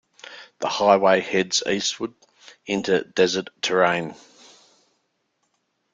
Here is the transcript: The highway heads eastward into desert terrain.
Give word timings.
The 0.61 0.67
highway 0.67 1.19
heads 1.21 1.61
eastward 1.67 2.15
into 2.65 3.03
desert 3.03 3.51
terrain. 3.61 4.15